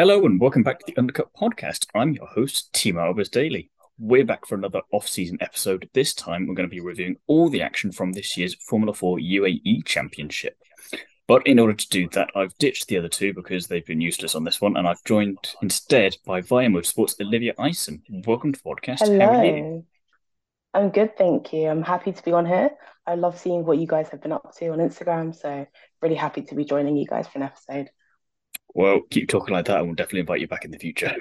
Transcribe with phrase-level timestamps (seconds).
[0.00, 1.84] Hello and welcome back to the Undercut Podcast.
[1.94, 3.70] I'm your host, Thiemo Albers Daily.
[3.98, 5.90] We're back for another off-season episode.
[5.92, 9.18] This time, we're going to be reviewing all the action from this year's Formula 4
[9.18, 10.56] UAE Championship.
[11.28, 14.34] But in order to do that, I've ditched the other two because they've been useless
[14.34, 18.00] on this one, and I've joined instead by Via Motorsports Olivia Eyeson.
[18.26, 19.00] Welcome to the podcast.
[19.00, 19.18] Hello.
[19.18, 19.84] How are you?
[20.72, 21.68] I'm good, thank you.
[21.68, 22.70] I'm happy to be on here.
[23.06, 25.66] I love seeing what you guys have been up to on Instagram, so
[26.00, 27.90] really happy to be joining you guys for an episode.
[28.74, 31.16] Well, keep talking like that, and we'll definitely invite you back in the future.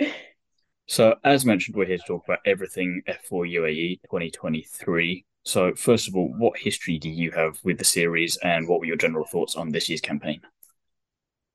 [0.86, 5.24] so, as mentioned, we're here to talk about everything F4 UAE 2023.
[5.44, 8.86] So, first of all, what history do you have with the series, and what were
[8.86, 10.40] your general thoughts on this year's campaign?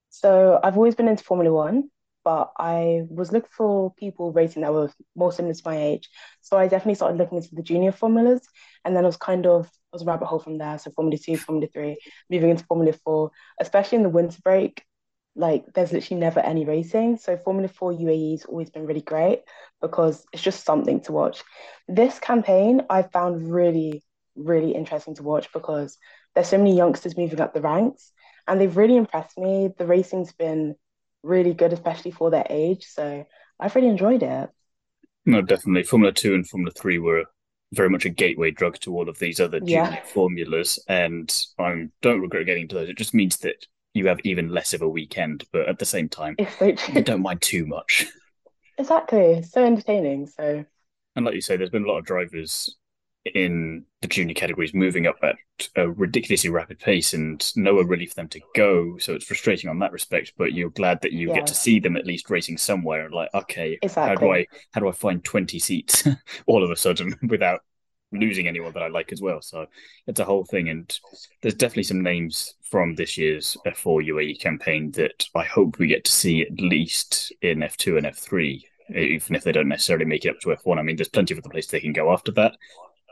[0.10, 1.90] So I've always been into Formula One,
[2.24, 6.10] but I was looking for people racing that were more similar to my age.
[6.42, 8.42] So I definitely started looking into the junior formulas,
[8.86, 10.78] and then I was kind of was a rabbit hole from there.
[10.78, 11.98] So Formula Two, Formula Three,
[12.30, 14.84] moving into Formula Four, especially in the winter break.
[15.36, 17.18] Like there's literally never any racing.
[17.18, 19.44] So Formula 4 UAE has always been really great
[19.82, 21.44] because it's just something to watch.
[21.88, 24.04] This campaign I found really,
[24.36, 25.98] really interesting to watch because
[26.36, 28.12] there's so many youngsters moving up the ranks
[28.48, 29.70] and they've really impressed me.
[29.78, 30.76] The racing's been
[31.24, 32.86] really good, especially for their age.
[32.88, 33.26] So
[33.60, 34.50] I've really enjoyed it.
[35.26, 35.84] No, definitely.
[35.84, 37.26] Formula Two and Formula Three were
[37.74, 41.88] very much a gateway drug to all of these other junior Yeah, formulas, and I
[42.02, 42.90] don't regret getting into those.
[42.90, 46.10] It just means that you have even less of a weekend, but at the same
[46.10, 46.40] time,
[46.86, 48.08] so you don't mind too much.
[48.80, 49.44] Exactly.
[49.44, 50.26] So entertaining.
[50.28, 50.66] So
[51.16, 52.76] And like you say, there's been a lot of drivers
[53.36, 55.36] in the junior categories moving up at
[55.76, 58.98] a ridiculously rapid pace and nowhere really for them to go.
[58.98, 61.98] So it's frustrating on that respect, but you're glad that you get to see them
[61.98, 63.06] at least racing somewhere.
[63.06, 64.32] And like, okay, how do.
[64.32, 66.08] I how do I find 20 seats
[66.48, 67.62] all of a sudden without
[68.12, 69.42] losing anyone that I like as well?
[69.42, 69.66] So
[70.08, 70.70] it's a whole thing.
[70.70, 70.98] And
[71.42, 76.06] there's definitely some names from this year's F4 UAE campaign that I hope we get
[76.06, 78.64] to see at least in F2 and F3
[78.96, 80.80] even if they don't necessarily make it up to F1.
[80.80, 82.56] I mean, there's plenty of other places they can go after that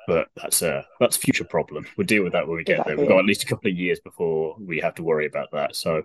[0.07, 1.85] but that's a that's a future problem.
[1.97, 2.97] We'll deal with that when we get there.
[2.97, 5.75] We've got at least a couple of years before we have to worry about that.
[5.75, 6.03] So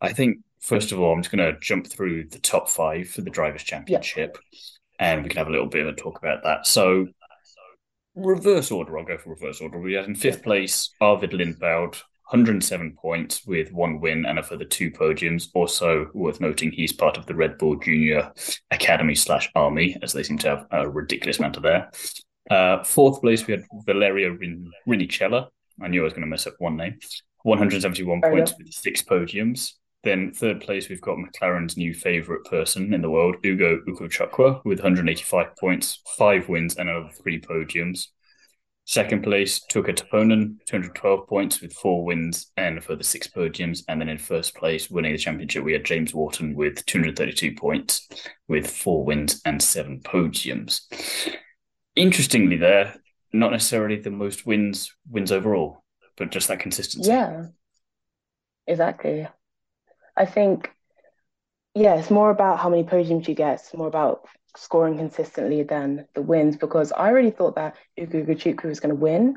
[0.00, 3.22] I think first of all, I'm just going to jump through the top five for
[3.22, 3.78] the drivers' Yeah.
[3.78, 4.36] championship,
[4.98, 6.66] and we can have a little bit of a talk about that.
[6.66, 7.06] So
[8.16, 9.78] reverse order, I'll go for reverse order.
[9.78, 12.02] We had in fifth place Arvid Lindblad.
[12.30, 15.48] 107 points with one win and a further two podiums.
[15.54, 18.30] Also worth noting, he's part of the Red Bull Junior
[18.70, 21.90] Academy slash Army, as they seem to have a ridiculous amount of there.
[22.50, 25.48] Uh, fourth place, we had Valerio Rin- Rinicella.
[25.80, 26.98] I knew I was going to mess up one name.
[27.42, 28.58] 171 Fair points enough.
[28.58, 29.72] with six podiums.
[30.04, 34.78] Then third place, we've got McLaren's new favourite person in the world, Ugo Ugochukwu, with
[34.78, 38.06] 185 points, five wins, and another three podiums.
[38.84, 43.82] Second place, Tuukka Taponen, 212 points with four wins and a further six podiums.
[43.86, 48.08] And then in first place, winning the championship, we had James Wharton with 232 points
[48.48, 50.80] with four wins and seven podiums.
[51.98, 52.94] Interestingly, there,
[53.32, 55.82] not necessarily the most wins wins overall,
[56.16, 57.10] but just that consistency.
[57.10, 57.46] Yeah,
[58.68, 59.26] exactly.
[60.16, 60.70] I think,
[61.74, 63.60] yeah, it's more about how many podiums you get.
[63.60, 64.26] It's more about
[64.56, 69.00] scoring consistently than the wins because I really thought that Ugo Ugochukwu was going to
[69.00, 69.36] win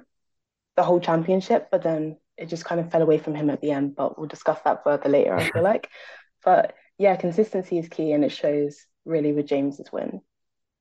[0.76, 3.72] the whole championship, but then it just kind of fell away from him at the
[3.72, 3.96] end.
[3.96, 5.90] But we'll discuss that further later, I feel like.
[6.44, 10.22] But yeah, consistency is key, and it shows really with James's win.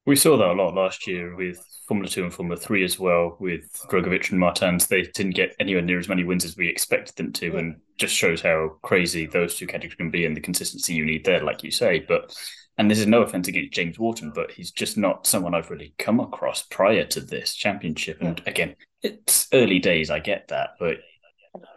[0.06, 3.36] We saw that a lot last year with Formula 2 and Formula 3 as well,
[3.38, 4.86] with Drugovich and Martins.
[4.86, 8.14] They didn't get anywhere near as many wins as we expected them to, and just
[8.14, 11.62] shows how crazy those two categories can be and the consistency you need there, like
[11.62, 12.04] you say.
[12.06, 12.34] But
[12.78, 15.94] and this is no offense against James Wharton, but he's just not someone I've really
[15.98, 18.18] come across prior to this championship.
[18.22, 20.98] yeah, And again, it's early days, I get that, but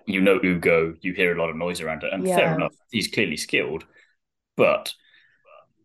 [0.06, 3.08] you know Ugo, you hear a lot of noise around it, and fair enough, he's
[3.08, 3.86] clearly skilled,
[4.56, 4.94] but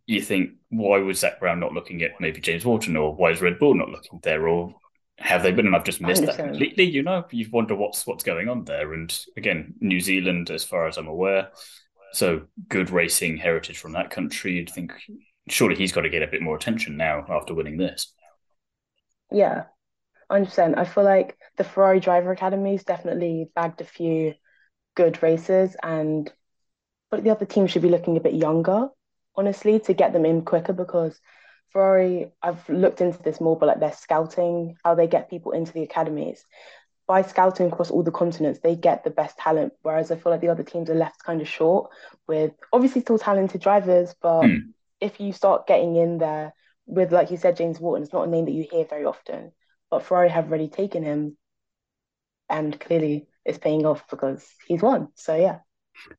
[0.08, 3.42] you think, why was Zak Brown not looking at maybe James Wharton, or why is
[3.42, 4.74] Red Bull not looking there, or
[5.18, 5.66] have they been?
[5.66, 6.84] And I've just missed that completely.
[6.84, 8.94] You know, you wonder what's what's going on there.
[8.94, 11.50] And again, New Zealand, as far as I'm aware,
[12.14, 14.54] so good racing heritage from that country.
[14.54, 14.92] You'd think
[15.48, 18.10] surely he's got to get a bit more attention now after winning this.
[19.30, 19.64] Yeah,
[20.32, 20.78] 100%.
[20.78, 24.32] I feel like the Ferrari Driver Academy's definitely bagged a few
[24.94, 26.32] good races, and
[27.10, 28.88] but the other team should be looking a bit younger,
[29.38, 31.20] honestly, to get them in quicker because
[31.72, 35.72] Ferrari, I've looked into this more, but like their scouting, how they get people into
[35.72, 36.44] the academies.
[37.06, 40.42] By scouting across all the continents, they get the best talent, whereas I feel like
[40.42, 41.90] the other teams are left kind of short
[42.28, 44.72] with obviously still talented drivers, but Hmm.
[45.00, 46.54] if you start getting in there
[46.86, 49.52] with, like you said, James Wharton, it's not a name that you hear very often,
[49.90, 51.38] but Ferrari have already taken him,
[52.50, 55.08] and clearly it's paying off because he's won.
[55.14, 55.60] So yeah.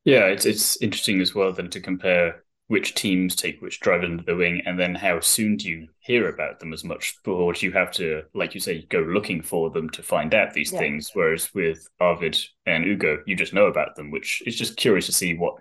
[0.06, 4.24] Yeah, it's it's interesting as well then to compare which teams take which driver under
[4.24, 7.66] the wing, and then how soon do you hear about them as much, or do
[7.66, 10.78] you have to, like you say, go looking for them to find out these yeah.
[10.78, 11.10] things?
[11.12, 12.38] Whereas with Arvid
[12.68, 15.56] and Ugo, you just know about them, which is just curious to see what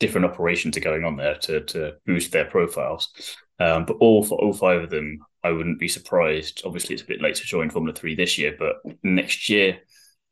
[0.00, 3.10] different operations are going on there to to boost their profiles.
[3.60, 6.62] Um, but all for all five of them, I wouldn't be surprised.
[6.64, 9.80] Obviously, it's a bit late to join Formula Three this year, but next year,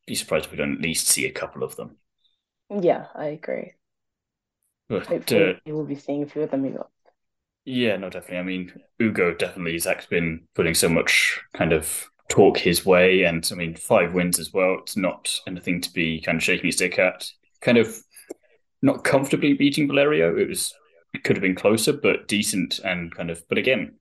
[0.07, 1.99] be surprised if we don't at least see a couple of them.
[2.71, 3.75] Yeah, I agree.
[4.91, 6.91] But uh, will be seeing a few of them we got.
[7.65, 8.39] Yeah, no, definitely.
[8.39, 9.79] I mean, Ugo definitely.
[9.79, 14.41] Zak's been putting so much kind of talk his way, and I mean, five wins
[14.41, 14.79] as well.
[14.81, 17.31] It's not anything to be kind of shaking your stick at.
[17.61, 17.97] Kind of
[18.83, 20.37] not comfortably beating Valerio.
[20.37, 20.75] It was
[21.15, 23.47] it could have been closer, but decent and kind of.
[23.49, 24.00] But again,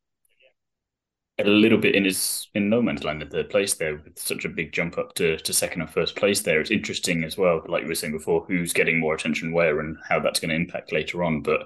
[1.39, 4.45] a little bit in his in no man's land in third place there with such
[4.45, 6.59] a big jump up to, to second and first place there.
[6.59, 9.97] It's interesting as well, like we were saying before, who's getting more attention where and
[10.07, 11.41] how that's going to impact later on.
[11.41, 11.61] But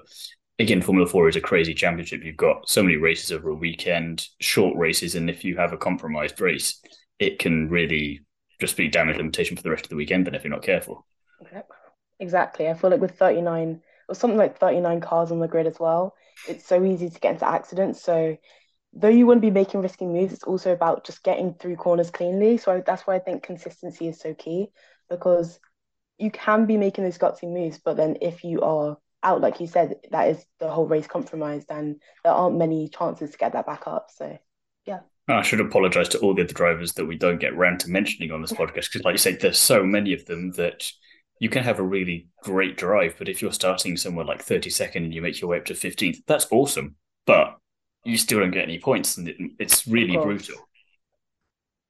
[0.58, 2.22] again, Formula Four is a crazy championship.
[2.22, 5.78] You've got so many races over a weekend, short races, and if you have a
[5.78, 6.80] compromised race,
[7.18, 8.20] it can really
[8.60, 10.26] just be damage limitation for the rest of the weekend.
[10.26, 11.06] Then if you're not careful.
[12.20, 12.68] Exactly.
[12.68, 16.14] I feel like with 39 or something like 39 cars on the grid as well,
[16.48, 18.02] it's so easy to get into accidents.
[18.02, 18.36] So
[18.94, 22.58] though you wouldn't be making risky moves, it's also about just getting through corners cleanly.
[22.58, 24.68] So that's why I think consistency is so key
[25.10, 25.58] because
[26.18, 29.66] you can be making those gutsy moves, but then if you are out, like you
[29.66, 33.66] said, that is the whole race compromised, and there aren't many chances to get that
[33.66, 34.10] back up.
[34.14, 34.38] So,
[34.86, 35.00] yeah.
[35.28, 38.30] I should apologize to all the other drivers that we don't get round to mentioning
[38.30, 40.90] on this podcast because, like you say, there's so many of them that
[41.40, 45.14] you can have a really great drive, but if you're starting somewhere like 32nd and
[45.14, 46.96] you make your way up to 15th, that's awesome.
[47.26, 47.56] But
[48.04, 50.56] you still don't get any points, and it, it's really brutal.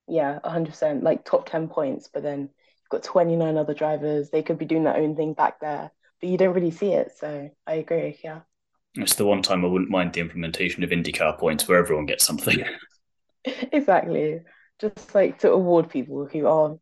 [0.06, 1.02] Yeah, hundred percent.
[1.02, 4.30] Like top ten points, but then you've got twenty nine other drivers.
[4.30, 5.90] They could be doing their own thing back there,
[6.20, 7.12] but you don't really see it.
[7.16, 8.18] So I agree.
[8.22, 8.40] Yeah.
[8.96, 12.24] It's the one time I wouldn't mind the implementation of IndyCar points where everyone gets
[12.24, 12.64] something.
[13.44, 14.40] exactly.
[14.80, 16.76] Just like to award people who are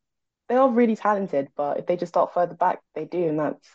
[0.49, 3.67] they are really talented, but if they just start further back, they do, and that's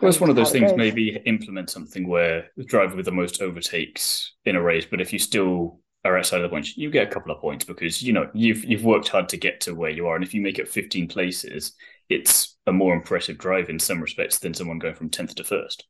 [0.00, 0.72] well, it's one of those things.
[0.74, 5.12] Maybe implement something where the driver with the most overtakes in a race, but if
[5.12, 8.12] you still are outside of the points, you get a couple of points because you
[8.12, 10.58] know you've you've worked hard to get to where you are, and if you make
[10.58, 11.74] it 15 places,
[12.08, 15.84] it's a more impressive drive in some respects than someone going from 10th to first.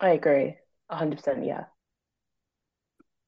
[0.00, 0.56] I agree,
[0.88, 1.16] 100.
[1.16, 1.64] percent Yeah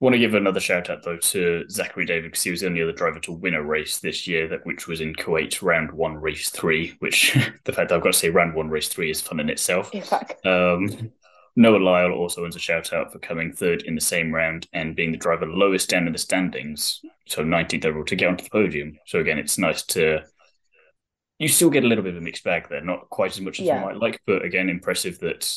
[0.02, 2.82] want to give another shout out though to Zachary David because he was the only
[2.82, 6.16] other driver to win a race this year, that which was in Kuwait, round one,
[6.16, 6.96] race three.
[6.98, 7.34] Which
[7.64, 9.92] the fact that I've got to say round one, race three is fun in itself.
[10.44, 11.12] Um,
[11.54, 14.96] Noah Lisle also wants a shout out for coming third in the same round and
[14.96, 18.50] being the driver lowest down in the standings, so 19th overall to get onto the
[18.50, 18.98] podium.
[19.06, 20.24] So again, it's nice to.
[21.38, 23.60] You still get a little bit of a mixed bag there, not quite as much
[23.60, 23.78] as yeah.
[23.78, 25.56] you might like, but again, impressive that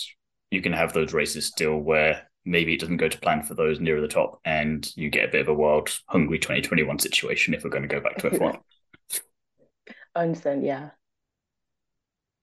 [0.52, 3.80] you can have those races still where maybe it doesn't go to plan for those
[3.80, 7.64] nearer the top, and you get a bit of a wild, Hungary 2021 situation if
[7.64, 8.60] we're going to go back to F1.
[10.16, 10.92] I understand, yeah.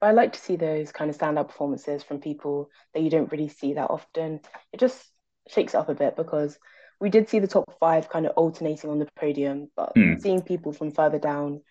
[0.01, 3.31] But I like to see those kind of standout performances from people that you don't
[3.31, 4.41] really see that often.
[4.73, 5.03] It just
[5.49, 6.59] shakes it up a bit because
[7.01, 10.21] we did see the top five kind of alternating on the podium, but mm.
[10.21, 11.63] seeing people from further down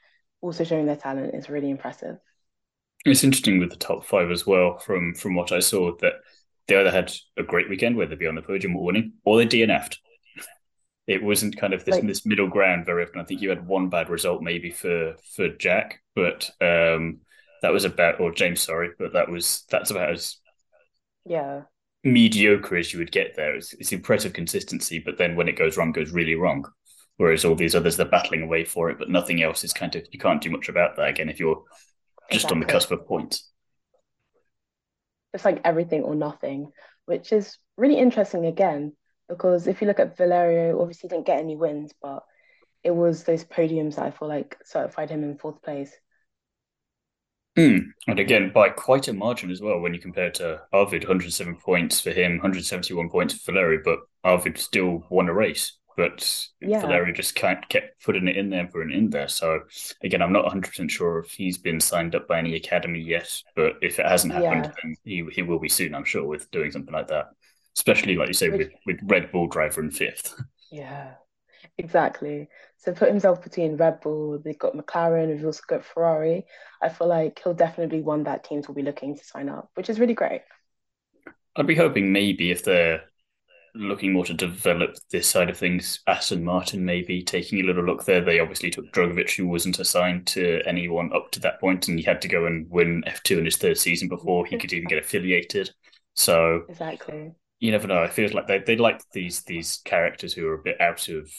[0.42, 2.18] also showing their talent is really impressive.
[3.06, 6.14] It's interesting with the top five as well, from from what I saw, that
[6.72, 9.38] they either had a great weekend where they'd be on the podium or winning, or
[9.38, 10.00] they DNF'd.
[11.06, 13.20] It wasn't kind of this like, this middle ground very often.
[13.20, 17.20] I think you had one bad result maybe for for Jack, but um,
[17.62, 20.38] that was about or James, sorry, but that was that's about as
[21.26, 21.64] yeah
[22.06, 23.56] mediocre as you would get there.
[23.56, 26.66] It's, it's impressive consistency, but then when it goes wrong, goes really wrong.
[27.18, 30.04] Whereas all these others, they're battling away for it, but nothing else is kind of
[30.12, 31.64] you can't do much about that again if you're
[32.32, 32.56] just exactly.
[32.56, 33.52] on the cusp of points
[35.34, 36.72] it's like everything or nothing,
[37.06, 38.94] which is really interesting again,
[39.30, 42.24] because if you look at Valerio, obviously didn't get any wins, but
[42.84, 45.94] it was those podiums that I feel like certified him in fourth place.
[47.58, 47.88] Mm.
[48.08, 52.00] And again, by quite a margin as well, when you compare to Arvid, 107 points
[52.00, 56.82] for him, 171 points for Valerio, but Arvid still won a race but yeah.
[56.82, 59.28] Valerio just kept putting it in there putting it in there.
[59.28, 59.62] So
[60.04, 63.42] again, I'm not 100 percent sure if he's been signed up by any academy yet,
[63.56, 64.72] but if it hasn't happened, yeah.
[64.84, 67.28] then he he will be soon, I'm sure, with doing something like that.
[67.78, 70.36] Especially like you say, Which, with with Red Bull driver in fifth.
[70.74, 71.16] Yeah,
[71.78, 72.48] exactly.
[72.78, 76.46] So put himself between Red Bull, they've got McLaren, we've also got Ferrari.
[76.82, 79.70] I feel like he'll definitely be one that teams will be looking to sign up,
[79.74, 80.44] which is really great.
[81.56, 83.04] I'd be hoping maybe if they're
[83.76, 86.02] looking more to develop this side of things.
[86.08, 88.22] Aston Martin maybe taking a little look there.
[88.22, 92.06] They obviously took Drugovich, who wasn't assigned to anyone up to that point, and he
[92.06, 95.00] had to go and win F2 in his third season before he could even get
[95.00, 95.72] affiliated.
[96.16, 98.04] So exactly, you never know.
[98.04, 101.32] It feels like they they like these these characters who are a bit out of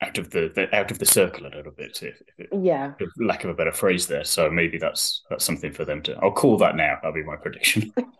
[0.00, 3.08] out of the, the out of the circle a little bit, if, if yeah, if
[3.18, 4.24] lack of a better phrase there.
[4.24, 6.16] So maybe that's that's something for them to.
[6.22, 6.98] I'll call that now.
[7.02, 7.92] That'll be my prediction.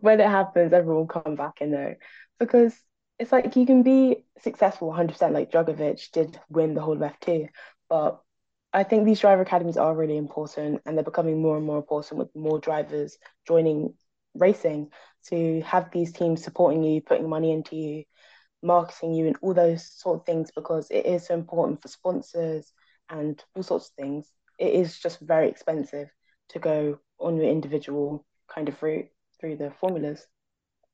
[0.00, 1.94] when it happens, everyone will come back and know.
[2.38, 2.74] Because
[3.18, 7.48] it's like you can be successful 100% like Drugovich did win the whole F2
[7.88, 8.20] but
[8.72, 12.18] I think these driver academies are really important and they're becoming more and more important
[12.18, 13.94] with more drivers joining
[14.34, 14.90] racing
[15.26, 18.04] to have these teams supporting you putting money into you
[18.62, 22.72] marketing you and all those sort of things because it is so important for sponsors
[23.08, 24.30] and all sorts of things.
[24.58, 26.08] It is just very expensive
[26.50, 29.08] to go on your individual kind of route
[29.40, 30.26] through the formulas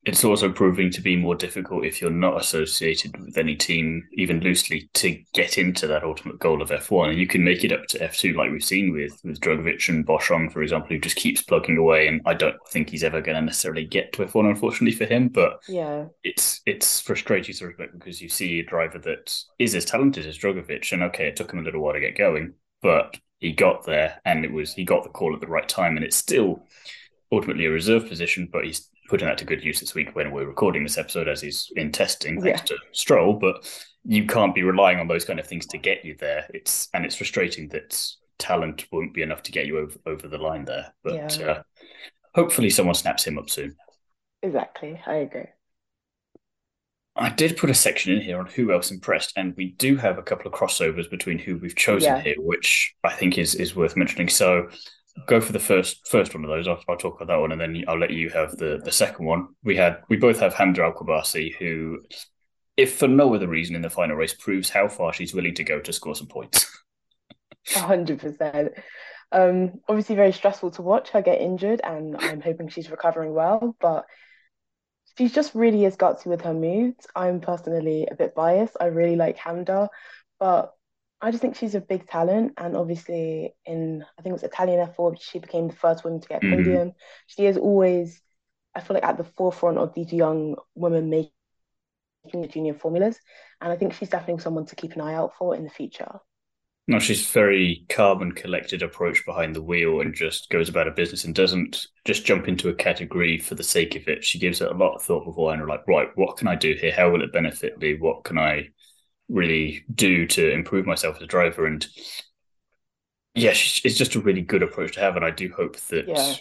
[0.06, 4.38] it's also proving to be more difficult if you're not associated with any team, even
[4.38, 7.08] loosely, to get into that ultimate goal of F1.
[7.10, 10.06] And you can make it up to F2, like we've seen with with Drugovich and
[10.06, 12.06] Boschung, for example, who just keeps plugging away.
[12.06, 15.28] And I don't think he's ever going to necessarily get to F1, unfortunately for him.
[15.28, 19.84] But yeah, it's it's frustrating sort of because you see a driver that is as
[19.84, 23.18] talented as Drugovich, and okay, it took him a little while to get going, but
[23.40, 26.04] he got there, and it was he got the call at the right time, and
[26.04, 26.62] it's still
[27.32, 30.46] ultimately a reserve position, but he's putting that to good use this week when we're
[30.46, 32.64] recording this episode as he's in testing thanks yeah.
[32.66, 33.34] to Stroll.
[33.34, 33.68] But
[34.04, 36.46] you can't be relying on those kind of things to get you there.
[36.54, 38.00] It's and it's frustrating that
[38.38, 40.92] talent won't be enough to get you over, over the line there.
[41.02, 41.46] But yeah.
[41.46, 41.62] uh,
[42.34, 43.76] hopefully someone snaps him up soon.
[44.42, 45.00] Exactly.
[45.06, 45.46] I agree.
[47.18, 50.18] I did put a section in here on who else impressed, and we do have
[50.18, 52.20] a couple of crossovers between who we've chosen yeah.
[52.20, 54.28] here, which I think is is worth mentioning.
[54.28, 54.68] So
[55.26, 56.68] go for the first first one of those.
[56.68, 59.26] I'll, I'll, talk about that one, and then I'll let you have the the second
[59.26, 59.48] one.
[59.64, 62.02] We had we both have Hamda Al Qubaisi, who,
[62.76, 65.64] if for no other reason in the final race, proves how far she's willing to
[65.64, 66.66] go to score some points.
[67.68, 68.72] hundred percent.
[69.32, 73.76] Um, obviously, very stressful to watch her get injured, and I'm hoping she's recovering well.
[73.80, 74.06] But
[75.16, 77.06] she's just really is gutsy with her moves.
[77.14, 78.76] I'm personally a bit biased.
[78.80, 79.88] I really like Hamda,
[80.38, 80.75] but
[81.20, 84.86] I just think she's a big talent, and obviously in I think it was Italian
[84.86, 86.56] F4, she became the first woman to get a mm-hmm.
[86.56, 86.92] podium.
[87.26, 88.20] She is always,
[88.74, 91.32] I feel like, at the forefront of these young women making
[92.42, 93.18] the junior formulas,
[93.60, 96.20] and I think she's definitely someone to keep an eye out for in the future.
[96.88, 100.92] No, she's very calm and collected approach behind the wheel and just goes about her
[100.92, 104.24] business and doesn't just jump into a category for the sake of it.
[104.24, 105.66] She gives it a lot of thought beforehand.
[105.66, 106.92] Like, right, what can I do here?
[106.92, 107.96] How will it benefit me?
[107.98, 108.68] What can I
[109.28, 111.66] really do to improve myself as a driver.
[111.66, 111.86] And
[113.34, 115.16] yeah, it's just a really good approach to have.
[115.16, 116.34] And I do hope that, yeah.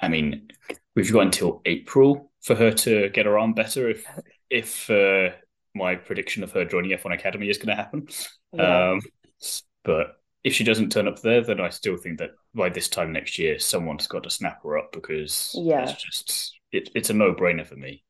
[0.00, 0.48] I mean,
[0.94, 4.04] we've got until April for her to get her arm better if,
[4.50, 5.30] if uh,
[5.74, 8.08] my prediction of her joining F1 Academy is going to happen.
[8.52, 8.90] Yeah.
[8.90, 9.00] Um,
[9.84, 13.12] but if she doesn't turn up there, then I still think that by this time
[13.12, 15.88] next year, someone's got to snap her up because yeah.
[15.88, 18.02] it's just it, it's a no brainer for me.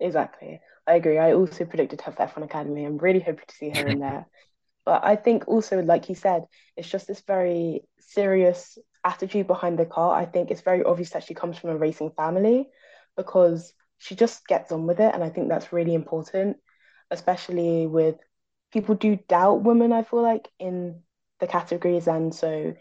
[0.00, 0.60] Exactly.
[0.86, 1.18] I agree.
[1.18, 2.84] I also predicted her for F1 Academy.
[2.84, 4.26] I'm really hoping to see her in there.
[4.86, 9.84] But I think also, like you said, it's just this very serious attitude behind the
[9.84, 10.18] car.
[10.18, 12.66] I think it's very obvious that she comes from a racing family
[13.14, 15.14] because she just gets on with it.
[15.14, 16.56] And I think that's really important,
[17.10, 18.16] especially with
[18.72, 21.02] people do doubt women, I feel like, in
[21.40, 22.08] the categories.
[22.08, 22.74] And so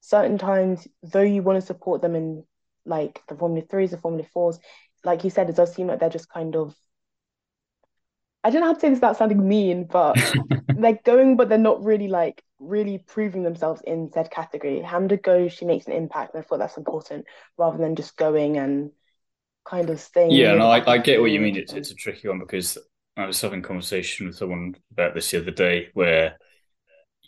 [0.00, 2.44] certain times, though you want to support them in
[2.84, 4.58] like the Formula Threes, the Formula Fours,
[5.02, 6.74] like you said, it does seem like they're just kind of
[8.44, 10.16] I don't know how to say this without sounding mean, but
[10.68, 14.82] they're going, but they're not really like really proving themselves in said category.
[14.84, 17.26] Hamda goes, she makes an impact, and I thought that's important
[17.56, 18.90] rather than just going and
[19.64, 20.30] kind of staying.
[20.30, 21.56] Yeah, no, I, I get what you mean.
[21.56, 22.78] It's it's a tricky one because
[23.16, 26.38] I was having a conversation with someone about this the other day where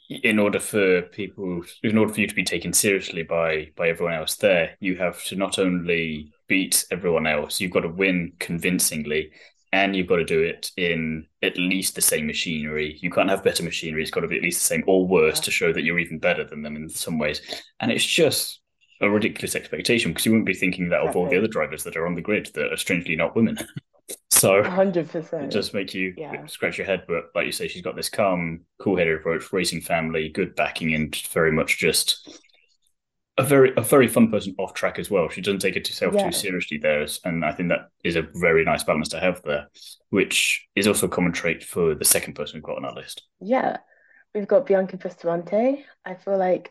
[0.08, 4.14] in order for people in order for you to be taken seriously by by everyone
[4.14, 9.30] else there you have to not only beat everyone else you've got to win convincingly
[9.72, 12.98] and you've got to do it in at least the same machinery.
[13.00, 15.40] You can't have better machinery; it's got to be at least the same or worse
[15.40, 17.40] to show that you're even better than them in some ways.
[17.80, 18.60] And it's just
[19.00, 21.96] a ridiculous expectation because you wouldn't be thinking that of all the other drivers that
[21.96, 23.58] are on the grid that are strangely not women.
[24.30, 26.46] so, hundred percent, it does make you yeah.
[26.46, 27.04] scratch your head.
[27.06, 31.14] But like you say, she's got this calm, cool-headed approach, racing family, good backing, and
[31.32, 32.40] very much just
[33.40, 35.30] a very a very fun person off track as well.
[35.30, 36.26] She doesn't take it herself yeah.
[36.26, 39.68] too seriously there, and I think that is a very nice balance to have there,
[40.10, 43.22] which is also a common trait for the second person we've got on our list.
[43.40, 43.78] Yeah,
[44.34, 45.86] we've got Bianca Bustamante.
[46.04, 46.70] I feel like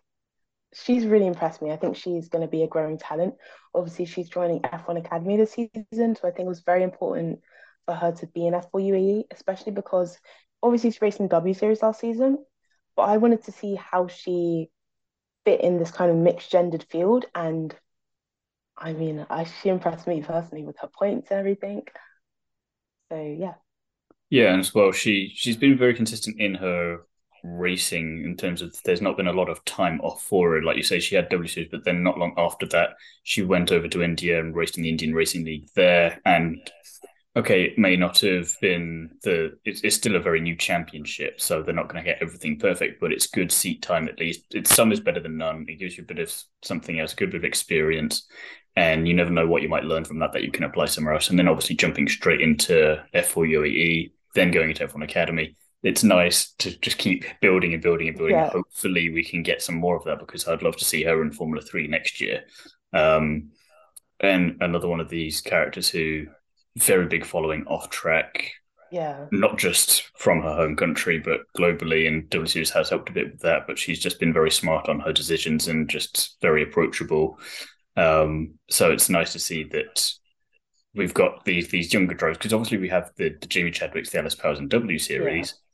[0.75, 1.71] she's really impressed me.
[1.71, 3.33] I think she's going to be a growing talent.
[3.73, 7.39] Obviously, she's joining F1 Academy this season, so I think it was very important
[7.87, 10.19] for her to be in F4 UAE, especially because
[10.61, 12.37] obviously she raced in W Series last season,
[12.95, 14.69] but I wanted to see how she
[15.49, 17.25] fit in this kind of mixed gendered field.
[17.33, 17.75] And
[18.77, 21.83] I mean, I, she impressed me personally with her points and everything.
[23.11, 23.55] So yeah.
[24.29, 26.99] Yeah, and as well, she she's been very consistent in her
[27.43, 30.61] racing in terms of there's not been a lot of time off for her.
[30.61, 32.89] Like you say, she had W Series, but then not long after that,
[33.23, 36.21] she went over to India and raced in the Indian Racing League there.
[36.25, 36.59] And
[37.35, 41.61] okay, it may not have been the it's, it's still a very new championship, so
[41.61, 44.43] they're not going to get everything perfect, but it's good seat time at least.
[44.51, 45.65] It's some is better than none.
[45.67, 46.33] It gives you a bit of
[46.63, 48.27] something else, a good bit of experience.
[48.75, 51.13] And you never know what you might learn from that that you can apply somewhere
[51.13, 51.29] else.
[51.29, 56.51] And then obviously jumping straight into F4 UAE, then going into F1 Academy it's nice
[56.53, 58.35] to just keep building and building and building.
[58.35, 58.49] Yeah.
[58.49, 61.31] Hopefully, we can get some more of that because I'd love to see her in
[61.31, 62.43] Formula Three next year.
[62.91, 63.51] Um,
[64.19, 66.27] and another one of these characters who
[66.79, 68.51] very big following off track.
[68.91, 69.27] Yeah.
[69.31, 72.07] Not just from her home country, but globally.
[72.07, 73.67] And W Series has helped a bit with that.
[73.67, 77.37] But she's just been very smart on her decisions and just very approachable.
[77.95, 80.11] Um, so it's nice to see that
[80.95, 84.19] we've got these these younger drivers because obviously we have the, the Jamie Chadwicks, the
[84.19, 85.49] Alice Powers, and W Series.
[85.49, 85.69] Yeah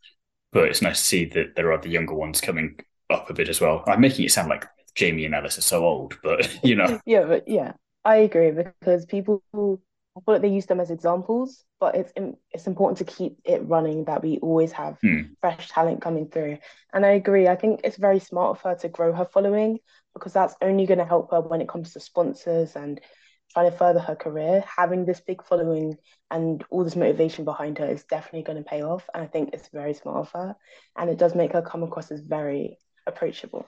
[0.55, 3.49] but it's nice to see that there are the younger ones coming up a bit
[3.49, 3.83] as well.
[3.87, 6.97] I'm making it sound like Jamie and Alice are so old, but you know.
[7.05, 7.73] yeah, but yeah,
[8.05, 9.43] I agree because people
[10.17, 12.13] I feel like they use them as examples, but it's
[12.51, 15.33] it's important to keep it running that we always have hmm.
[15.41, 16.59] fresh talent coming through.
[16.93, 17.47] And I agree.
[17.47, 19.79] I think it's very smart of her to grow her following
[20.13, 23.01] because that's only going to help her when it comes to sponsors and
[23.51, 25.97] trying to further her career, having this big following
[26.31, 29.07] and all this motivation behind her is definitely going to pay off.
[29.13, 30.55] And I think it's very smart of her.
[30.95, 33.67] And it does make her come across as very approachable.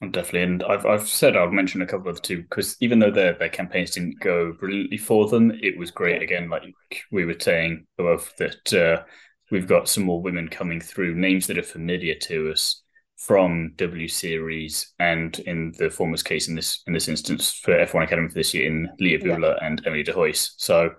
[0.00, 3.10] Definitely, and I've I've said I'll mention a couple of the two because even though
[3.10, 6.22] their their campaigns didn't go brilliantly for them, it was great.
[6.22, 6.74] Again, like
[7.12, 9.02] we were saying above, that uh,
[9.50, 12.82] we've got some more women coming through, names that are familiar to us,
[13.20, 18.04] from W Series and in the former's case in this in this instance for F1
[18.04, 19.66] Academy for this year in Leah Buhler yeah.
[19.66, 20.54] and Emely de Heus.
[20.56, 20.94] So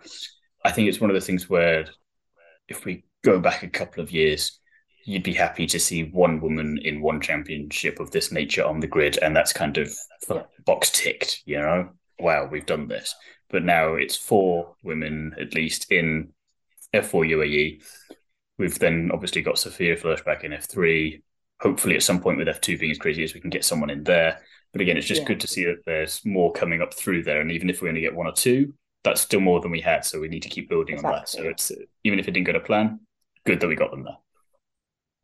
[0.63, 1.87] I think it's one of the things where
[2.67, 4.59] if we go back a couple of years,
[5.05, 8.87] you'd be happy to see one woman in one championship of this nature on the
[8.87, 9.93] grid, and that's kind of
[10.65, 11.89] box ticked, you know.
[12.19, 13.15] Wow, we've done this.
[13.49, 16.29] But now it's four women at least in
[16.93, 17.83] F4 UAE.
[18.57, 21.21] We've then obviously got Sophia Flörsch back in F3,
[21.59, 24.03] hopefully at some point with F2 being as crazy as we can get someone in
[24.03, 24.39] there.
[24.71, 25.27] But again, it's just yeah.
[25.27, 27.41] good to see that there's more coming up through there.
[27.41, 30.05] And even if we only get one or two, that's still more than we had.
[30.05, 31.13] So we need to keep building exactly.
[31.13, 31.29] on that.
[31.29, 31.71] So it's
[32.03, 32.99] even if it didn't go to plan,
[33.45, 34.17] good that we got them there.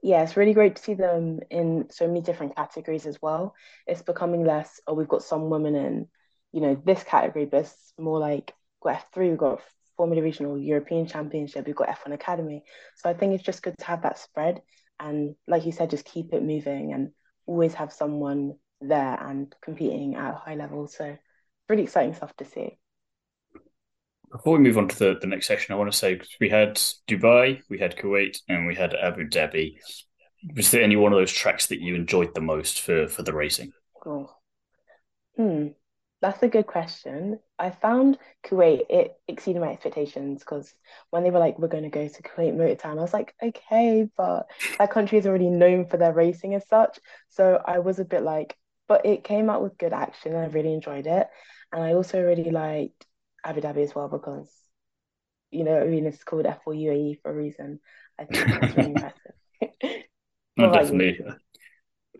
[0.03, 3.55] Yeah, it's really great to see them in so many different categories as well.
[3.87, 6.07] It's becoming less, oh, we've got some women in,
[6.51, 9.61] you know, this category, but it's more like we've got F3, we've got
[9.97, 12.63] Formula Regional European Championship, we've got F1 Academy.
[12.95, 14.61] So I think it's just good to have that spread
[14.99, 17.11] and like you said just keep it moving and
[17.45, 21.17] always have someone there and competing at a high level so
[21.69, 22.77] really exciting stuff to see
[24.37, 26.75] before we move on to the, the next section i want to say we had
[27.07, 29.77] dubai we had kuwait and we had abu dhabi
[30.55, 33.33] was there any one of those tracks that you enjoyed the most for for the
[33.33, 33.71] racing
[34.05, 34.29] oh.
[35.35, 35.67] hmm
[36.21, 37.39] that's a good question.
[37.59, 40.73] I found Kuwait, it exceeded my expectations because
[41.11, 43.35] when they were like, we're going to go to Kuwait Motor Town, I was like,
[43.41, 44.47] okay, but
[44.79, 46.99] that country is already known for their racing as such.
[47.29, 50.47] So I was a bit like, but it came out with good action and I
[50.47, 51.27] really enjoyed it.
[51.71, 53.05] And I also really liked
[53.43, 54.51] Abu Dhabi as well because,
[55.51, 57.79] you know, I mean, it's called F4 UAE for a reason.
[58.19, 59.31] I think that's really impressive.
[60.57, 61.19] no, definitely.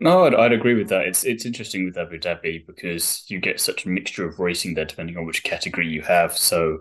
[0.00, 1.06] No, I'd, I'd, agree with that.
[1.06, 4.84] It's it's interesting with Abu Dhabi because you get such a mixture of racing there,
[4.84, 6.36] depending on which category you have.
[6.36, 6.78] So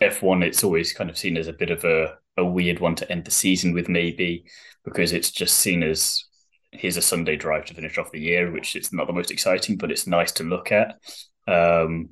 [0.00, 2.94] F one, it's always kind of seen as a bit of a, a weird one
[2.96, 4.44] to end the season with, maybe
[4.84, 6.24] because it's just seen as
[6.70, 9.76] here's a Sunday drive to finish off the year, which is not the most exciting,
[9.76, 11.00] but it's nice to look at.
[11.48, 12.10] Um,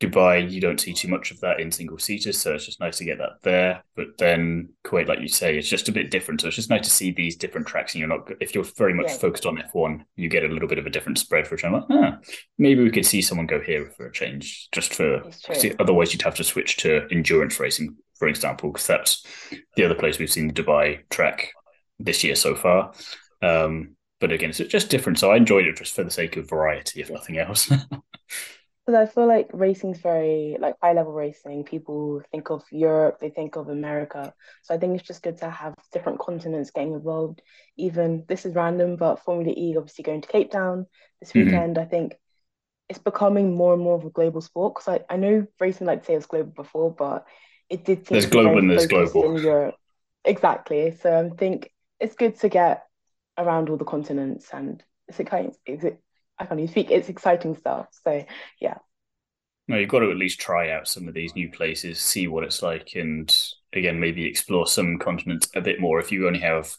[0.00, 2.98] Dubai, you don't see too much of that in single seaters, so it's just nice
[2.98, 3.82] to get that there.
[3.96, 6.40] But then Kuwait, like you say, it's just a bit different.
[6.40, 7.94] So it's just nice to see these different tracks.
[7.94, 9.16] And you're not, if you're very much yeah.
[9.18, 11.86] focused on F1, you get a little bit of a different spread for a channel.
[11.88, 12.18] Like, ah,
[12.58, 15.22] maybe we could see someone go here for a change, just for.
[15.78, 19.26] Otherwise, you'd have to switch to endurance racing, for example, because that's
[19.76, 21.50] the other place we've seen the Dubai track
[21.98, 22.92] this year so far.
[23.42, 25.18] Um, but again, it's just different.
[25.18, 27.70] So I enjoyed it just for the sake of variety, if nothing else.
[28.84, 31.64] Because I feel like racing's very like high level racing.
[31.64, 34.34] People think of Europe, they think of America.
[34.62, 37.40] So I think it's just good to have different continents getting involved.
[37.78, 40.86] Even this is random, but Formula E obviously going to Cape Town
[41.20, 41.46] this mm-hmm.
[41.46, 41.78] weekend.
[41.78, 42.14] I think
[42.90, 44.74] it's becoming more and more of a global sport.
[44.74, 47.26] Because I, I know racing like to say it was global before, but
[47.70, 49.36] it did seem there's global and there's global.
[49.36, 49.76] In Europe.
[50.26, 50.94] Exactly.
[51.00, 51.70] So I think
[52.00, 52.84] it's good to get
[53.38, 55.54] around all the continents and it's exciting.
[55.64, 55.84] It's,
[56.38, 56.90] I can't even speak.
[56.90, 57.88] It's exciting stuff.
[58.02, 58.24] So
[58.60, 58.78] yeah.
[59.66, 62.44] No, you've got to at least try out some of these new places, see what
[62.44, 63.34] it's like, and
[63.72, 65.98] again, maybe explore some continents a bit more.
[65.98, 66.76] If you only have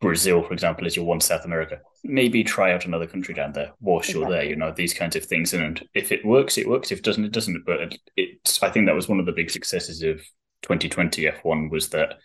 [0.00, 3.72] Brazil, for example, as your one South America, maybe try out another country down there
[3.80, 4.20] whilst exactly.
[4.20, 4.44] you're there.
[4.44, 6.90] You know these kinds of things, and if it works, it works.
[6.90, 7.64] If it doesn't, it doesn't.
[7.64, 10.20] But it, it's I think that was one of the big successes of
[10.62, 12.18] 2020 F1 was that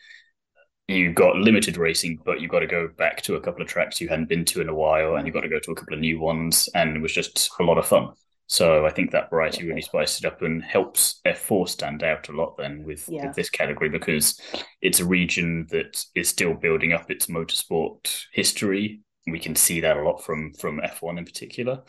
[0.88, 4.00] you got limited racing, but you've got to go back to a couple of tracks
[4.00, 5.94] you hadn't been to in a while, and you've got to go to a couple
[5.94, 8.10] of new ones, and it was just a lot of fun.
[8.48, 12.32] So I think that variety really spiced it up and helps F4 stand out a
[12.32, 13.26] lot then with, yeah.
[13.26, 14.40] with, this category because
[14.82, 19.02] it's a region that is still building up its motorsport history.
[19.26, 21.82] We can see that a lot from from F1 in particular.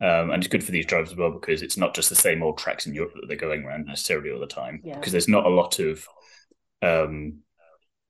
[0.00, 2.42] Um, and it's good for these drivers as well because it's not just the same
[2.42, 4.80] old tracks in Europe that they're going around necessarily all the time.
[4.84, 4.94] Yeah.
[4.94, 6.06] Because there's not a lot of
[6.82, 7.40] um,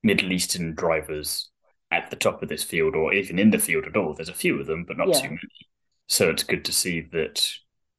[0.04, 1.50] Middle Eastern drivers
[1.90, 4.14] at the top of this field or even in the field at all.
[4.14, 5.20] There's a few of them, but not yeah.
[5.20, 5.40] too many.
[6.06, 7.50] So it's good to see that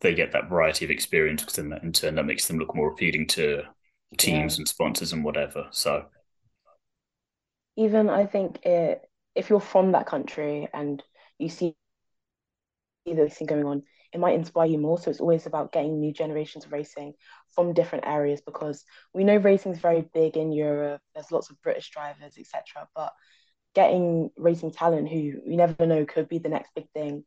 [0.01, 2.75] they get that variety of experience because then that in turn that makes them look
[2.75, 3.63] more appealing to
[4.17, 4.61] teams yeah.
[4.61, 5.67] and sponsors and whatever.
[5.71, 6.05] So
[7.75, 9.01] even I think it,
[9.33, 11.01] if you're from that country and
[11.39, 11.75] you see
[13.05, 13.83] this thing going on,
[14.15, 14.97] it might inspire you more.
[14.97, 17.15] So it's always about getting new generations of racing
[17.53, 21.01] from different areas because we know racing is very big in Europe.
[21.13, 22.87] There's lots of British drivers, etc.
[22.95, 23.11] But
[23.73, 27.25] getting racing talent who you never know could be the next big thing,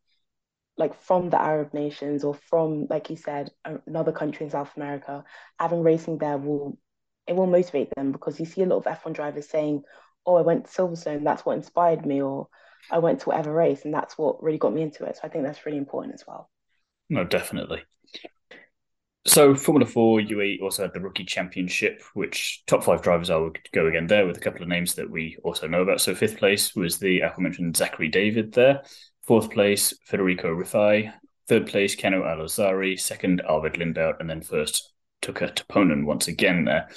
[0.78, 3.50] like from the Arab nations or from, like you said,
[3.86, 5.24] another country in South America,
[5.60, 6.78] having racing there will
[7.26, 9.82] it will motivate them because you see a lot of F1 drivers saying,
[10.24, 11.22] "Oh, I went to Silverstone.
[11.22, 12.48] That's what inspired me," or
[12.90, 15.28] "I went to whatever race, and that's what really got me into it." So I
[15.28, 16.48] think that's really important as well.
[17.08, 17.82] No, definitely.
[19.28, 23.58] So Formula Four UAE also had the Rookie Championship, which top five drivers I would
[23.72, 26.00] go again there with a couple of names that we also know about.
[26.00, 28.82] So fifth place was the aforementioned Zachary David there.
[29.26, 31.12] Fourth place Federico Rifai.
[31.46, 36.88] Third place Kenno Al Second Arvid Lindow, and then first Tuukka Taponen once again there.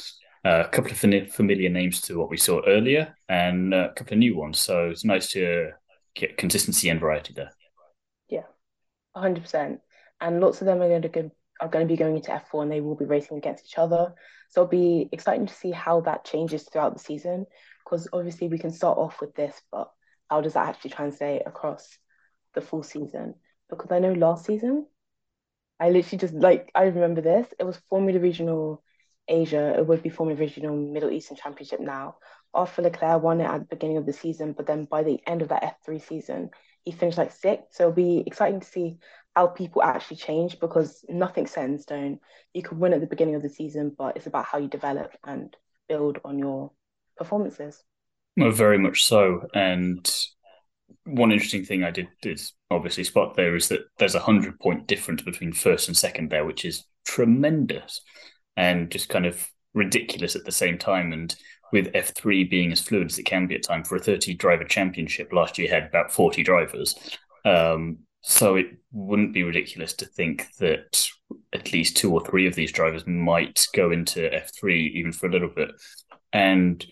[0.44, 4.20] Uh, a couple of familiar names to what we saw earlier, and a couple of
[4.20, 4.58] new ones.
[4.58, 5.72] So it's nice to
[6.16, 7.52] get consistency and variety there.
[8.30, 8.44] Yeah,
[9.14, 9.82] hundred percent
[10.22, 12.64] and lots of them are going to go, are going to be going into F4
[12.64, 14.14] and they will be racing against each other.
[14.50, 17.46] So it'll be exciting to see how that changes throughout the season
[17.84, 19.92] because obviously we can start off with this, but
[20.30, 21.98] how does that actually translate across
[22.54, 23.36] the full season?
[23.70, 24.86] Because I know last season,
[25.80, 27.48] I literally just like I remember this.
[27.60, 28.84] It was Formula Regional
[29.28, 29.74] Asia.
[29.78, 32.18] It would be Formula Regional Middle Eastern Championship now.
[32.54, 35.42] Arthur Leclerc won it at the beginning of the season, but then by the end
[35.42, 36.50] of that F3 season,
[36.84, 37.76] he finished like sixth.
[37.76, 38.98] So it'll be exciting to see
[39.36, 42.20] how people actually change because nothing's set in stone.
[42.54, 45.16] You can win at the beginning of the season, but it's about how you develop
[45.24, 45.56] and
[45.88, 46.72] build on your
[47.18, 47.84] performances.
[48.38, 49.48] Well, very much so.
[49.54, 50.10] And
[51.06, 54.88] one interesting thing I did is obviously spot there is that there's a hundred point
[54.88, 58.02] difference between first and second there, which is tremendous
[58.58, 61.14] and just kind of ridiculous at the same time.
[61.14, 61.34] And
[61.72, 64.66] with F3 being as fluid as it can be at time for a 30 driver
[64.66, 66.96] championship, last year had about 40 drivers.
[67.46, 71.08] Um, so it wouldn't be ridiculous to think that
[71.54, 75.32] at least two or three of these drivers might go into F3 even for a
[75.32, 75.72] little bit.
[76.32, 76.86] And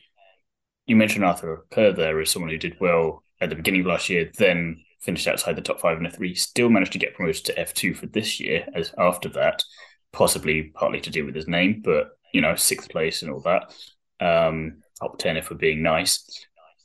[0.85, 4.09] you mentioned Arthur Kerr there as someone who did well at the beginning of last
[4.09, 7.53] year, then finished outside the top five in F3, still managed to get promoted to
[7.53, 9.63] F2 for this year as after that,
[10.11, 13.73] possibly partly to do with his name, but you know, sixth place and all that.
[14.19, 16.25] Um, top 10 if we're being nice.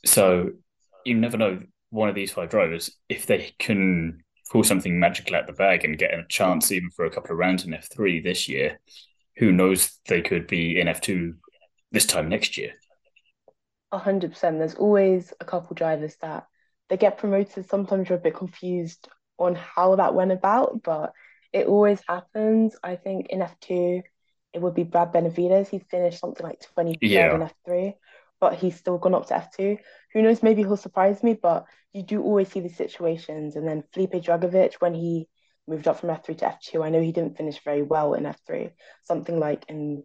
[0.05, 0.51] So
[1.03, 5.47] you never know one of these five drivers, if they can pull something magical out
[5.47, 8.47] the bag and get a chance even for a couple of rounds in F3 this
[8.47, 8.79] year,
[9.37, 11.33] who knows they could be in F2
[11.91, 12.73] this time next year.
[13.91, 14.59] A hundred percent.
[14.59, 16.45] There's always a couple drivers that
[16.89, 17.69] they get promoted.
[17.69, 21.13] Sometimes you're a bit confused on how that went about, but
[21.53, 22.75] it always happens.
[22.83, 24.01] I think in F2,
[24.53, 25.69] it would be Brad Benavides.
[25.69, 27.35] He finished something like 23rd yeah.
[27.35, 27.93] in F3
[28.45, 29.79] but he's still gone up to F2.
[30.13, 33.55] Who knows, maybe he'll surprise me, but you do always see these situations.
[33.55, 35.27] And then Felipe Drugovich, when he
[35.67, 38.69] moved up from F3 to F2, I know he didn't finish very well in F3,
[39.01, 40.03] something like in,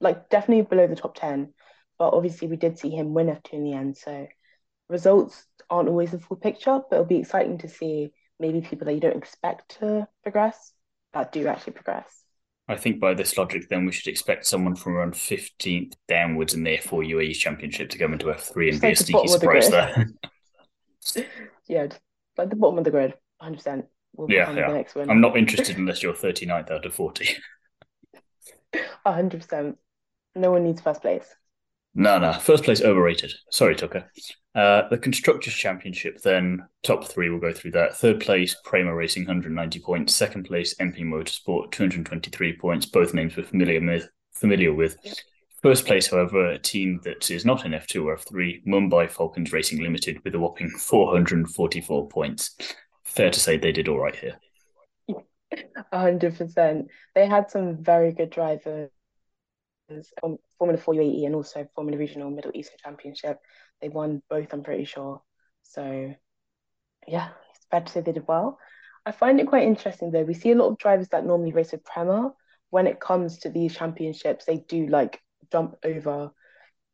[0.00, 1.54] like definitely below the top 10.
[1.98, 3.96] But obviously, we did see him win F2 in the end.
[3.96, 4.26] So
[4.90, 8.92] results aren't always the full picture, but it'll be exciting to see maybe people that
[8.92, 10.74] you don't expect to progress
[11.14, 12.22] that do actually progress.
[12.68, 16.64] I think by this logic, then we should expect someone from around 15th downwards in
[16.64, 20.06] the F4 UAE Championship to go into F3 and be a sneaky surprise the
[21.14, 21.26] there.
[21.66, 21.86] yeah,
[22.36, 23.86] like the bottom of the grid, 100%.
[24.14, 24.68] We'll yeah, yeah.
[24.68, 25.08] The next one.
[25.08, 27.28] I'm not interested unless you're 39th out of 40.
[29.06, 29.76] 100%.
[30.34, 31.34] No one needs first place.
[31.94, 32.32] No, no.
[32.34, 33.32] First place overrated.
[33.50, 34.04] Sorry, Tuukka.
[34.54, 37.96] Uh, the Constructors' Championship, then top three, we'll go through that.
[37.96, 40.14] Third place, Prema Racing, 190 points.
[40.14, 42.86] Second place, MP Motorsport, 223 points.
[42.86, 44.08] Both names we're familiar with.
[44.32, 44.96] Familiar with.
[45.62, 49.82] First place, however, a team that is not in F2 or F3, Mumbai Falcons Racing
[49.82, 52.56] Limited, with a whopping 444 points.
[53.04, 54.38] Fair to say they did all right here.
[55.92, 56.86] 100%.
[57.14, 58.90] They had some very good drivers
[60.58, 63.38] Formula 4 UAE and also Formula Regional Middle Eastern Championship.
[63.80, 65.22] They won both, I'm pretty sure.
[65.62, 66.14] So,
[67.06, 68.58] yeah, it's fair to say they did well.
[69.06, 70.24] I find it quite interesting though.
[70.24, 72.32] We see a lot of drivers that normally race with Prema.
[72.70, 75.20] When it comes to these championships, they do like
[75.50, 76.30] jump over,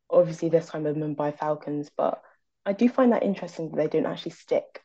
[0.09, 1.91] obviously, this time with Mumbai Falcons.
[1.97, 2.21] But
[2.65, 4.83] I do find that interesting that they don't actually stick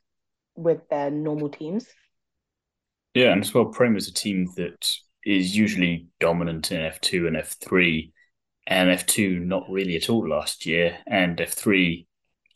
[0.56, 1.86] with their normal teams.
[3.13, 4.98] Yeah, and as well, Prem is a team that
[5.30, 8.12] is usually dominant in F2 and F3,
[8.68, 12.06] and F2 not really at all last year, and F3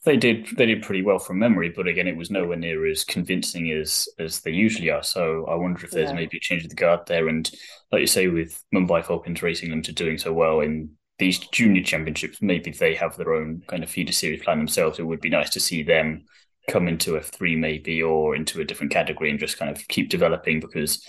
[0.05, 3.05] they did they did pretty well from memory, but again, it was nowhere near as
[3.05, 5.03] convincing as as they usually are.
[5.03, 6.15] So I wonder if there's yeah.
[6.15, 7.49] maybe a change of the guard there, and
[7.91, 12.41] like you say, with Mumbai Falcons Racing Limited doing so well in these junior championships,
[12.41, 14.99] maybe they have their own kind of feeder series plan themselves.
[14.99, 16.25] It would be nice to see them
[16.69, 20.59] come into F3 maybe or into a different category and just kind of keep developing
[20.59, 21.05] because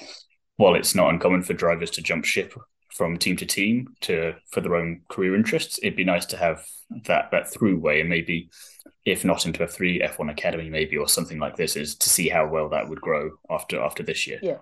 [0.57, 2.55] while it's not uncommon for drivers to jump ship
[2.93, 6.65] from team to team to for their own career interests, it'd be nice to have
[7.07, 8.51] that that through way and maybe
[9.05, 12.49] if not into F3, F1 Academy maybe or something like this is to see how
[12.49, 14.39] well that would grow after after this year.
[14.43, 14.59] Yeah.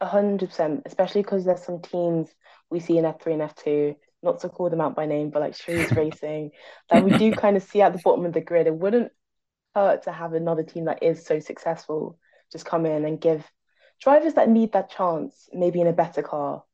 [0.00, 2.28] A hundred percent, especially because there's some teams
[2.70, 5.52] we see in F3 and F2, not to call them out by name, but like
[5.52, 6.50] Charouz Racing,
[6.90, 8.66] that we do kind of see at the bottom of the grid.
[8.66, 9.12] It wouldn't
[9.74, 12.18] hurt to have another team that is so successful
[12.52, 13.44] just come in and give
[14.00, 16.64] drivers that need that chance, maybe in a better car,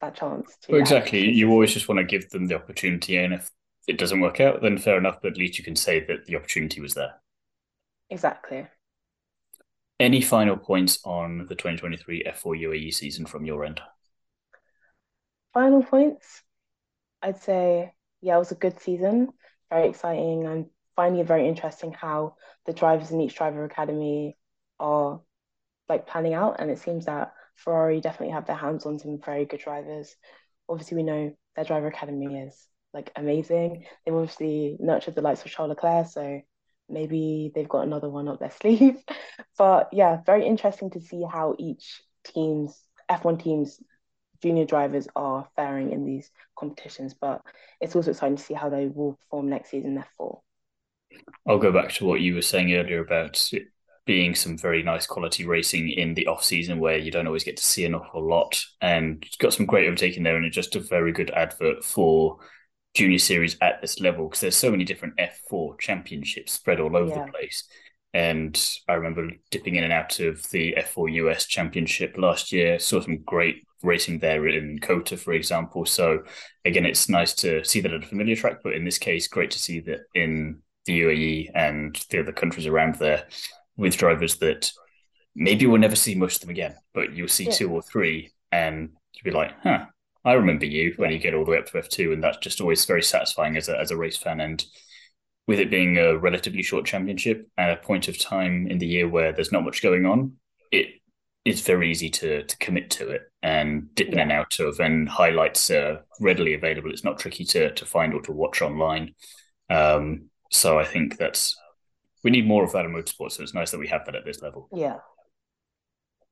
[0.00, 0.56] that chance.
[0.62, 1.30] To well, exactly.
[1.30, 3.50] You always just want to give them the opportunity, and if
[3.86, 5.18] it doesn't work out, then fair enough.
[5.22, 7.14] But at least you can say that the opportunity was there.
[8.10, 8.66] Exactly.
[10.00, 13.80] Any final points on the 2023 F4 UAE season from your end?
[15.52, 16.42] Final points,
[17.20, 19.30] I'd say, yeah, it was a good season.
[19.70, 20.46] Very exciting.
[20.46, 24.36] I'm finding it very interesting how the drivers in each driver academy
[24.78, 25.20] are
[25.88, 26.56] like planning out.
[26.58, 30.14] And it seems that Ferrari definitely have their hands on some very good drivers.
[30.68, 33.84] Obviously, we know their driver academy is like amazing.
[34.04, 36.40] They've obviously nurtured the likes of Charles Leclerc, so
[36.88, 38.96] maybe they've got another one up their sleeve.
[39.56, 43.80] but yeah, very interesting to see how each team's F1 teams
[44.42, 47.14] junior drivers are faring in these competitions.
[47.14, 47.42] But
[47.80, 50.40] it's also exciting to see how they will perform next season F4.
[51.46, 53.50] I'll go back to what you were saying earlier about
[54.08, 57.58] being some very nice quality racing in the off season where you don't always get
[57.58, 58.58] to see an awful lot.
[58.80, 62.38] And it's got some great overtaking there, and it's just a very good advert for
[62.94, 67.10] junior series at this level because there's so many different F4 championships spread all over
[67.10, 67.26] yeah.
[67.26, 67.68] the place.
[68.14, 73.02] And I remember dipping in and out of the F4 US championship last year, saw
[73.02, 75.84] some great racing there in COTA, for example.
[75.84, 76.24] So
[76.64, 79.50] again, it's nice to see that at a familiar track, but in this case, great
[79.50, 83.26] to see that in the UAE and the other countries around there
[83.78, 84.70] with drivers that
[85.34, 87.52] maybe we'll never see most of them again, but you'll see yeah.
[87.52, 89.86] two or three and you'll be like, huh,
[90.24, 92.12] I remember you when you get all the way up to F2.
[92.12, 94.40] And that's just always very satisfying as a, as a race fan.
[94.40, 94.62] And
[95.46, 99.08] with it being a relatively short championship at a point of time in the year
[99.08, 100.34] where there's not much going on,
[100.72, 100.88] it
[101.44, 105.08] is very easy to to commit to it and dip in and out of and
[105.08, 106.90] highlights are readily available.
[106.90, 109.14] It's not tricky to to find or to watch online.
[109.70, 111.56] Um, so I think that's
[112.24, 113.32] we need more of that in motorsport.
[113.32, 114.68] So it's nice that we have that at this level.
[114.72, 114.98] Yeah.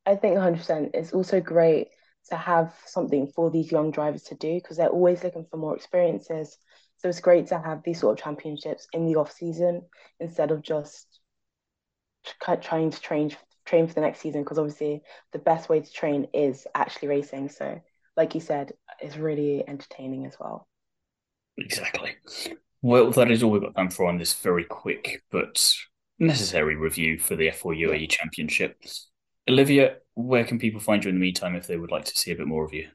[0.05, 0.91] I think 100%.
[0.95, 1.89] It's also great
[2.31, 5.77] to have something for these young drivers to do because they're always looking for more
[5.77, 6.59] experiences.
[6.99, 9.83] So it's great to have these sort of championships in the off season
[10.19, 11.07] instead of just
[12.63, 16.29] trying to train train for the next season because obviously the best way to train
[16.33, 17.49] is actually racing.
[17.49, 17.81] So
[18.17, 20.67] like you said, it's really entertaining as well.
[21.59, 22.15] Exactly.
[22.87, 25.75] Well, that is all we've got time for on this very quick but
[26.21, 28.81] necessary review for the F4 UAE Championship.
[29.49, 32.31] Olivia, where can people find you in the meantime if they would like to see
[32.31, 32.87] a bit more of you?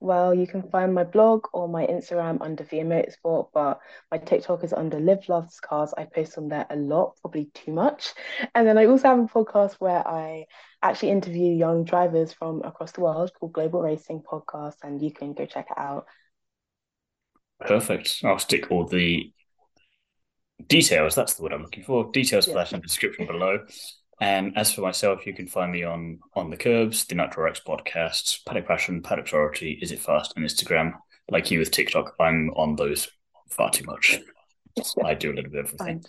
[0.00, 3.80] Well, you can find my blog or my Instagram under Via Motorsport, but
[4.10, 5.92] my TikTok is under Liv Loves Cars.
[5.98, 8.14] I post on there a lot, probably too much.
[8.54, 10.46] And then I also have a podcast where I
[10.82, 15.34] actually interview young drivers from across the world called Global Racing Podcast, and you can
[15.34, 16.06] go check it out.
[17.60, 18.20] Perfect.
[18.24, 19.32] I'll stick all the
[20.66, 21.14] details.
[21.14, 22.10] That's the word I'm looking for.
[22.12, 22.52] Details yeah.
[22.52, 23.64] for that in the description below.
[24.20, 27.60] And as for myself, you can find me on on the Kerbs, the Nitro RX
[27.60, 30.94] podcast, Paddock Passion, Paddock Sorority, Is It Fast, and Instagram.
[31.30, 33.08] like you with TikTok, I'm on those
[33.50, 34.18] far too much.
[35.04, 36.00] I do a little bit of everything.
[36.00, 36.04] Fine.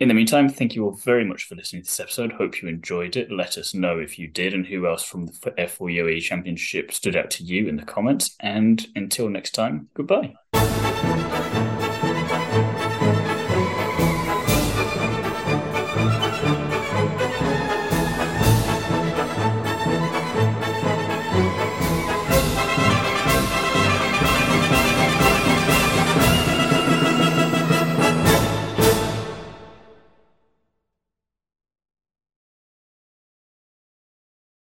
[0.00, 2.32] In the meantime, thank you all very much for listening to this episode.
[2.32, 3.30] Hope you enjoyed it.
[3.30, 7.14] Let us know if you did and who else from the F4 UAE Championship stood
[7.14, 8.34] out to you in the comments.
[8.40, 10.34] And until next time, goodbye.